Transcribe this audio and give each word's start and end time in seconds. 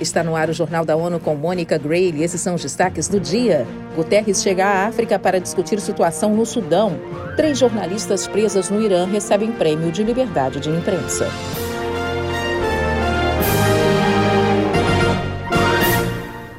Está 0.00 0.24
no 0.24 0.34
ar 0.34 0.48
o 0.48 0.52
Jornal 0.54 0.82
da 0.82 0.96
ONU 0.96 1.20
com 1.20 1.34
Mônica 1.34 1.76
Gray 1.76 2.22
esses 2.22 2.40
são 2.40 2.54
os 2.54 2.62
destaques 2.62 3.06
do 3.06 3.20
dia. 3.20 3.66
Guterres 3.94 4.42
chega 4.42 4.64
à 4.64 4.86
África 4.86 5.18
para 5.18 5.38
discutir 5.38 5.78
situação 5.78 6.34
no 6.34 6.46
Sudão. 6.46 6.98
Três 7.36 7.58
jornalistas 7.58 8.26
presas 8.26 8.70
no 8.70 8.80
Irã 8.80 9.06
recebem 9.06 9.52
prêmio 9.52 9.92
de 9.92 10.02
liberdade 10.02 10.58
de 10.58 10.70
imprensa. 10.70 11.28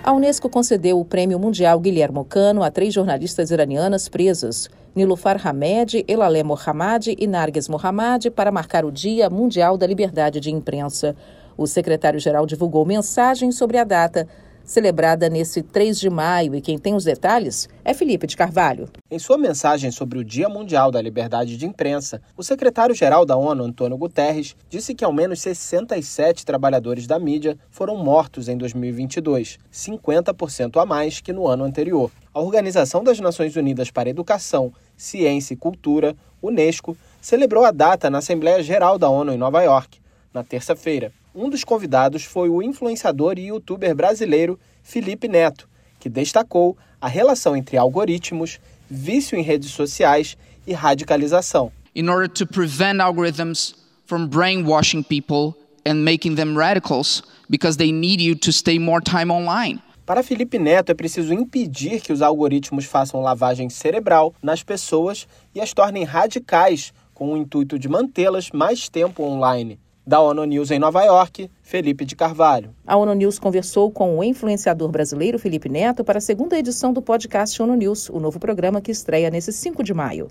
A 0.03 0.13
Unesco 0.13 0.47
concedeu 0.47 0.99
o 0.99 1.05
Prêmio 1.05 1.39
Mundial 1.39 1.79
Guilherme 1.79 2.23
Cano 2.25 2.61
a 2.61 2.69
três 2.69 2.93
jornalistas 2.93 3.49
iranianas 3.49 4.07
presas, 4.07 4.69
Nilufar 4.95 5.39
Hamed, 5.47 6.05
Elaleh 6.07 6.43
Mohammad 6.43 7.07
e 7.17 7.25
Narges 7.25 7.67
Mohammad, 7.67 8.27
para 8.29 8.51
marcar 8.51 8.85
o 8.85 8.91
Dia 8.91 9.29
Mundial 9.31 9.77
da 9.77 9.87
Liberdade 9.87 10.39
de 10.39 10.51
Imprensa. 10.51 11.15
O 11.61 11.67
secretário-geral 11.67 12.47
divulgou 12.47 12.83
mensagem 12.83 13.51
sobre 13.51 13.77
a 13.77 13.83
data, 13.83 14.27
celebrada 14.63 15.29
nesse 15.29 15.61
3 15.61 15.99
de 15.99 16.09
maio, 16.09 16.55
e 16.55 16.59
quem 16.59 16.75
tem 16.75 16.95
os 16.95 17.03
detalhes 17.03 17.69
é 17.85 17.93
Felipe 17.93 18.25
de 18.25 18.35
Carvalho. 18.35 18.89
Em 19.11 19.19
sua 19.19 19.37
mensagem 19.37 19.91
sobre 19.91 20.17
o 20.17 20.23
Dia 20.23 20.49
Mundial 20.49 20.89
da 20.89 20.99
Liberdade 20.99 21.55
de 21.55 21.67
Imprensa, 21.67 22.19
o 22.35 22.41
secretário-geral 22.41 23.27
da 23.27 23.37
ONU, 23.37 23.63
Antônio 23.63 23.95
Guterres, 23.95 24.55
disse 24.71 24.95
que 24.95 25.05
ao 25.05 25.13
menos 25.13 25.39
67 25.39 26.43
trabalhadores 26.43 27.05
da 27.05 27.19
mídia 27.19 27.55
foram 27.69 27.95
mortos 27.95 28.49
em 28.49 28.57
2022, 28.57 29.59
50% 29.71 30.81
a 30.81 30.85
mais 30.87 31.21
que 31.21 31.31
no 31.31 31.47
ano 31.47 31.63
anterior. 31.63 32.09
A 32.33 32.41
Organização 32.41 33.03
das 33.03 33.19
Nações 33.19 33.55
Unidas 33.55 33.91
para 33.91 34.09
Educação, 34.09 34.73
Ciência 34.97 35.53
e 35.53 35.57
Cultura, 35.57 36.15
Unesco, 36.41 36.97
celebrou 37.21 37.63
a 37.63 37.69
data 37.69 38.09
na 38.09 38.17
Assembleia 38.17 38.63
Geral 38.63 38.97
da 38.97 39.07
ONU 39.11 39.31
em 39.31 39.37
Nova 39.37 39.61
York, 39.61 39.99
na 40.33 40.43
terça-feira. 40.43 41.11
Um 41.33 41.49
dos 41.49 41.63
convidados 41.63 42.25
foi 42.25 42.49
o 42.49 42.61
influenciador 42.61 43.39
e 43.39 43.47
youtuber 43.47 43.95
brasileiro 43.95 44.59
Felipe 44.83 45.29
Neto, 45.29 45.67
que 45.97 46.09
destacou 46.09 46.77
a 46.99 47.07
relação 47.07 47.55
entre 47.55 47.77
algoritmos, 47.77 48.59
vício 48.89 49.37
em 49.37 49.41
redes 49.41 49.71
sociais 49.71 50.37
e 50.67 50.73
radicalização. 50.73 51.71
In 51.95 52.09
order 52.09 52.27
to 52.27 52.45
prevent 52.45 52.99
algorithms 52.99 53.73
from 54.05 54.27
brainwashing 54.27 55.03
people 55.03 55.57
and 55.85 56.03
making 56.03 56.35
them 56.35 56.57
radicals 56.57 57.23
because 57.49 57.77
they 57.77 57.93
need 57.93 58.21
you 58.21 58.35
to 58.35 58.51
stay 58.51 58.77
more 58.77 59.01
time 59.01 59.31
online. 59.31 59.81
Para 60.05 60.23
Felipe 60.23 60.59
Neto, 60.59 60.91
é 60.91 60.93
preciso 60.93 61.33
impedir 61.33 62.01
que 62.01 62.11
os 62.11 62.21
algoritmos 62.21 62.83
façam 62.83 63.21
lavagem 63.21 63.69
cerebral 63.69 64.35
nas 64.43 64.63
pessoas 64.63 65.25
e 65.55 65.61
as 65.61 65.73
tornem 65.73 66.03
radicais, 66.03 66.93
com 67.13 67.33
o 67.33 67.37
intuito 67.37 67.79
de 67.79 67.87
mantê-las 67.87 68.51
mais 68.51 68.89
tempo 68.89 69.23
online. 69.23 69.79
Da 70.11 70.19
ONU 70.19 70.43
News 70.43 70.71
em 70.71 70.77
Nova 70.77 71.01
York, 71.05 71.49
Felipe 71.61 72.03
de 72.03 72.17
Carvalho. 72.17 72.75
A 72.85 72.97
ONU 72.97 73.13
News 73.13 73.39
conversou 73.39 73.89
com 73.89 74.19
o 74.19 74.21
influenciador 74.21 74.89
brasileiro 74.91 75.39
Felipe 75.39 75.69
Neto 75.69 76.03
para 76.03 76.17
a 76.17 76.21
segunda 76.21 76.59
edição 76.59 76.91
do 76.91 77.01
podcast 77.01 77.63
ONU 77.63 77.75
News, 77.75 78.09
o 78.09 78.19
novo 78.19 78.37
programa 78.37 78.81
que 78.81 78.91
estreia 78.91 79.29
nesse 79.29 79.53
5 79.53 79.81
de 79.81 79.93
maio. 79.93 80.27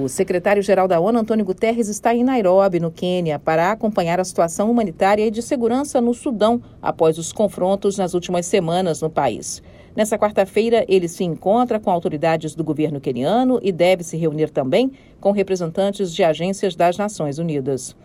O 0.00 0.08
secretário-geral 0.08 0.86
da 0.86 1.00
ONU, 1.00 1.18
Antônio 1.18 1.44
Guterres, 1.44 1.88
está 1.88 2.14
em 2.14 2.22
Nairobi, 2.22 2.78
no 2.78 2.88
Quênia, 2.88 3.36
para 3.36 3.72
acompanhar 3.72 4.20
a 4.20 4.24
situação 4.24 4.70
humanitária 4.70 5.26
e 5.26 5.30
de 5.30 5.42
segurança 5.42 6.00
no 6.00 6.14
Sudão 6.14 6.62
após 6.80 7.18
os 7.18 7.32
confrontos 7.32 7.98
nas 7.98 8.14
últimas 8.14 8.46
semanas 8.46 9.02
no 9.02 9.10
país. 9.10 9.60
Nessa 9.96 10.16
quarta-feira, 10.16 10.84
ele 10.88 11.08
se 11.08 11.24
encontra 11.24 11.80
com 11.80 11.90
autoridades 11.90 12.54
do 12.54 12.62
governo 12.62 13.00
queniano 13.00 13.58
e 13.60 13.72
deve 13.72 14.04
se 14.04 14.16
reunir 14.16 14.50
também 14.50 14.92
com 15.20 15.32
representantes 15.32 16.14
de 16.14 16.22
agências 16.22 16.76
das 16.76 16.96
Nações 16.96 17.40
Unidas. 17.40 17.96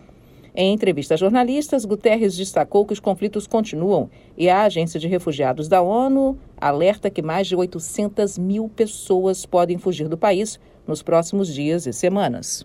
Em 0.56 0.72
entrevista 0.72 1.14
a 1.14 1.16
jornalistas, 1.16 1.84
Guterres 1.84 2.36
destacou 2.36 2.86
que 2.86 2.92
os 2.92 3.00
conflitos 3.00 3.44
continuam 3.44 4.08
e 4.38 4.48
a 4.48 4.62
Agência 4.62 5.00
de 5.00 5.08
Refugiados 5.08 5.66
da 5.66 5.82
ONU 5.82 6.38
alerta 6.56 7.10
que 7.10 7.20
mais 7.20 7.48
de 7.48 7.56
800 7.56 8.38
mil 8.38 8.68
pessoas 8.68 9.44
podem 9.44 9.78
fugir 9.78 10.08
do 10.08 10.16
país 10.16 10.60
nos 10.86 11.02
próximos 11.02 11.52
dias 11.52 11.86
e 11.88 11.92
semanas. 11.92 12.64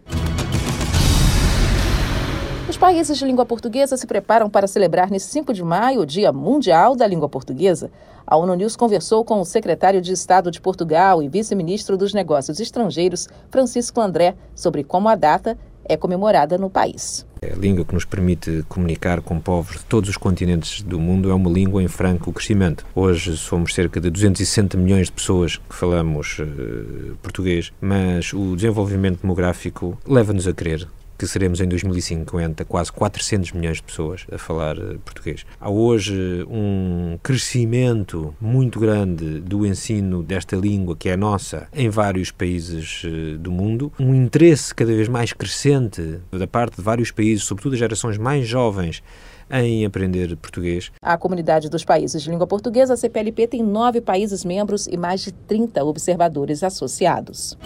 Os 2.70 2.78
países 2.78 3.18
de 3.18 3.26
língua 3.26 3.44
portuguesa 3.44 3.98
se 3.98 4.06
preparam 4.06 4.52
para 4.52 4.68
celebrar 4.68 5.10
nesse 5.10 5.32
5 5.32 5.52
de 5.52 5.64
maio 5.64 6.02
o 6.02 6.06
Dia 6.06 6.32
Mundial 6.32 6.96
da 6.96 7.08
Língua 7.08 7.28
Portuguesa. 7.28 7.90
A 8.28 8.38
ONU 8.38 8.54
News 8.54 8.76
conversou 8.76 9.26
com 9.26 9.42
o 9.42 9.46
secretário 9.46 10.00
de 10.00 10.14
Estado 10.14 10.52
de 10.52 10.62
Portugal 10.62 11.24
e 11.24 11.28
vice-ministro 11.28 11.98
dos 11.98 12.14
Negócios 12.14 12.60
Estrangeiros, 12.60 13.28
Francisco 13.50 14.00
André, 14.00 14.36
sobre 14.54 14.84
como 14.84 15.10
a 15.10 15.16
data 15.16 15.58
é 15.84 15.98
comemorada 15.98 16.56
no 16.56 16.70
país. 16.70 17.26
A 17.42 17.56
língua 17.56 17.86
que 17.86 17.94
nos 17.94 18.04
permite 18.04 18.66
comunicar 18.68 19.22
com 19.22 19.40
povos 19.40 19.78
de 19.78 19.86
todos 19.86 20.10
os 20.10 20.18
continentes 20.18 20.82
do 20.82 21.00
mundo 21.00 21.30
é 21.30 21.34
uma 21.34 21.50
língua 21.50 21.82
em 21.82 21.88
franco 21.88 22.34
crescimento. 22.34 22.86
Hoje 22.94 23.38
somos 23.38 23.74
cerca 23.74 24.02
de 24.02 24.10
260 24.10 24.78
milhões 24.78 25.08
de 25.08 25.14
pessoas 25.14 25.56
que 25.56 25.76
falamos 25.76 26.40
uh, 26.40 27.16
português, 27.22 27.72
mas 27.80 28.34
o 28.34 28.56
desenvolvimento 28.58 29.22
demográfico 29.22 29.98
leva-nos 30.06 30.48
a 30.48 30.54
crer 30.54 30.86
que 31.20 31.28
seremos 31.28 31.60
em 31.60 31.68
2050 31.68 32.64
quase 32.64 32.94
400 32.94 33.52
milhões 33.52 33.78
de 33.78 33.84
pessoas 33.84 34.26
a 34.32 34.38
falar 34.38 34.78
eh, 34.78 34.96
português. 35.04 35.46
Há 35.60 35.70
hoje 35.70 36.16
um 36.50 37.20
crescimento 37.22 38.34
muito 38.40 38.80
grande 38.80 39.42
do 39.42 39.66
ensino 39.66 40.24
desta 40.24 40.56
língua, 40.56 40.96
que 40.96 41.10
é 41.10 41.18
nossa, 41.18 41.68
em 41.74 41.90
vários 41.90 42.32
países 42.32 43.02
eh, 43.04 43.38
do 43.38 43.52
mundo, 43.52 43.92
um 44.00 44.16
interesse 44.16 44.74
cada 44.74 44.94
vez 44.94 45.10
mais 45.10 45.34
crescente 45.34 46.22
da 46.32 46.48
parte 46.48 46.78
de 46.78 46.82
vários 46.82 47.12
países, 47.12 47.44
sobretudo 47.44 47.74
as 47.74 47.80
gerações 47.80 48.18
mais 48.18 48.48
jovens, 48.48 49.04
em 49.52 49.86
aprender 49.86 50.38
português. 50.38 50.90
A 51.02 51.18
comunidade 51.18 51.70
dos 51.70 51.84
países 51.84 52.24
de 52.24 52.30
língua 52.30 52.48
portuguesa, 52.48 52.94
a 52.94 52.98
CPLP, 52.98 53.46
tem 53.46 53.62
nove 53.62 54.00
países 54.00 54.46
membros 54.46 54.88
e 54.88 54.96
mais 54.96 55.20
de 55.22 55.34
30 55.34 55.84
observadores 55.84 56.64
associados. 56.64 57.58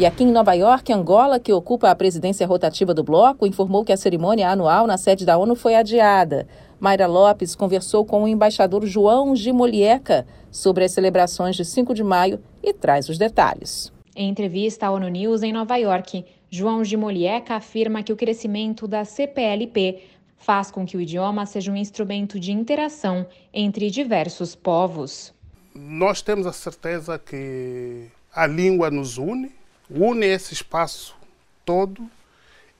E 0.00 0.06
aqui 0.06 0.24
em 0.24 0.32
Nova 0.32 0.54
York, 0.54 0.90
Angola, 0.94 1.38
que 1.38 1.52
ocupa 1.52 1.90
a 1.90 1.94
presidência 1.94 2.46
rotativa 2.46 2.94
do 2.94 3.04
bloco, 3.04 3.46
informou 3.46 3.84
que 3.84 3.92
a 3.92 3.98
cerimônia 3.98 4.48
anual 4.48 4.86
na 4.86 4.96
sede 4.96 5.26
da 5.26 5.36
ONU 5.36 5.54
foi 5.54 5.74
adiada. 5.74 6.48
Mayra 6.80 7.06
Lopes 7.06 7.54
conversou 7.54 8.06
com 8.06 8.22
o 8.22 8.26
embaixador 8.26 8.86
João 8.86 9.36
Gimolieca 9.36 10.26
sobre 10.50 10.84
as 10.84 10.92
celebrações 10.92 11.54
de 11.54 11.66
5 11.66 11.92
de 11.92 12.02
maio 12.02 12.40
e 12.62 12.72
traz 12.72 13.10
os 13.10 13.18
detalhes. 13.18 13.92
Em 14.16 14.30
entrevista 14.30 14.86
à 14.86 14.90
ONU 14.90 15.06
News 15.06 15.42
em 15.42 15.52
Nova 15.52 15.76
York, 15.76 16.24
João 16.48 16.82
Gimolieca 16.82 17.56
afirma 17.56 18.02
que 18.02 18.10
o 18.10 18.16
crescimento 18.16 18.88
da 18.88 19.04
CPLP 19.04 20.00
faz 20.38 20.70
com 20.70 20.86
que 20.86 20.96
o 20.96 21.00
idioma 21.02 21.44
seja 21.44 21.70
um 21.70 21.76
instrumento 21.76 22.40
de 22.40 22.52
interação 22.52 23.26
entre 23.52 23.90
diversos 23.90 24.54
povos. 24.54 25.34
Nós 25.74 26.22
temos 26.22 26.46
a 26.46 26.54
certeza 26.54 27.18
que 27.18 28.06
a 28.34 28.46
língua 28.46 28.90
nos 28.90 29.18
une, 29.18 29.59
une 29.90 30.26
esse 30.26 30.54
espaço 30.54 31.16
todo, 31.64 32.08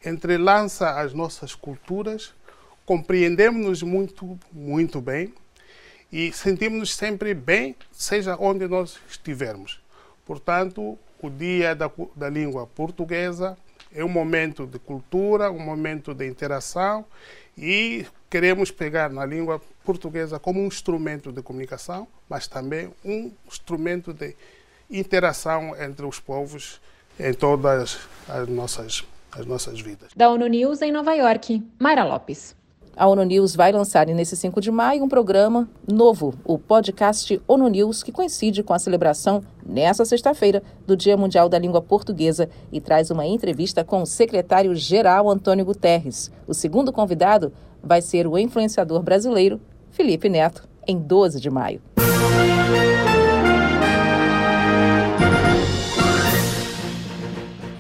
entrelança 0.05 1.01
as 1.01 1.13
nossas 1.13 1.55
culturas, 1.55 2.33
compreendemos-nos 2.87 3.83
muito, 3.83 4.39
muito 4.53 5.01
bem 5.01 5.35
e 6.13 6.33
sentimos-nos 6.33 6.95
sempre 6.95 7.35
bem, 7.35 7.77
seja 7.93 8.37
onde 8.39 8.67
nós 8.67 8.99
estivermos. 9.09 9.81
Portanto, 10.25 10.99
o 11.21 11.29
Dia 11.29 11.75
da, 11.75 11.91
da 12.17 12.29
Língua 12.29 12.67
Portuguesa 12.67 13.57
é 13.93 14.05
um 14.05 14.09
momento 14.09 14.67
de 14.67 14.79
cultura, 14.79 15.51
um 15.51 15.59
momento 15.59 16.15
de 16.15 16.27
interação 16.27 17.05
e 17.59 18.07
queremos 18.31 18.71
pegar 18.71 19.11
na 19.11 19.27
língua 19.27 19.61
portuguesa 19.85 20.39
como 20.39 20.61
um 20.61 20.67
instrumento 20.67 21.33
de 21.33 21.43
comunicação, 21.43 22.07
mas 22.29 22.47
também 22.47 22.93
um 23.05 23.33
instrumento 23.47 24.13
de 24.13 24.37
interação 24.89 25.77
entre 25.81 26.07
os 26.07 26.21
povos 26.21 26.81
em 27.23 27.35
todas 27.35 27.99
as 28.29 28.49
nossas, 28.49 29.05
as 29.33 29.45
nossas 29.47 29.81
vidas. 29.81 30.11
Da 30.17 30.31
ONU 30.31 30.47
News 30.47 30.81
em 30.81 30.91
Nova 30.91 31.15
York, 31.15 31.63
Mayra 31.79 32.05
Lopes. 32.05 32.57
A 32.97 33.07
ONU 33.07 33.23
News 33.25 33.55
vai 33.55 33.73
lançar 33.73 34.07
nesse 34.09 34.37
5 34.37 34.61
de 34.61 34.71
maio 34.71 35.05
um 35.05 35.09
programa 35.09 35.69
novo, 35.91 36.35
o 36.45 36.59
podcast 36.59 37.41
ONU 37.47 37.69
News, 37.69 38.03
que 38.03 38.13
coincide 38.13 38.63
com 38.63 38.75
a 38.75 38.79
celebração, 38.79 39.43
nesta 39.65 40.05
sexta-feira, 40.05 40.63
do 40.87 40.97
Dia 40.97 41.17
Mundial 41.17 41.49
da 41.49 41.59
Língua 41.59 41.81
Portuguesa 41.81 42.51
e 42.73 42.81
traz 42.81 43.11
uma 43.11 43.27
entrevista 43.27 43.85
com 43.85 44.03
o 44.03 44.07
secretário-geral 44.07 45.31
Antônio 45.31 45.65
Guterres. 45.65 46.31
O 46.47 46.53
segundo 46.53 46.93
convidado 46.93 47.53
vai 47.83 48.03
ser 48.03 48.27
o 48.27 48.37
influenciador 48.37 49.03
brasileiro 49.03 49.61
Felipe 49.91 50.29
Neto, 50.29 50.69
em 50.87 50.99
12 50.99 51.41
de 51.41 51.49
maio. 51.49 51.81